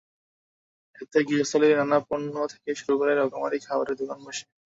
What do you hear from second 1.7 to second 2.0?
নানা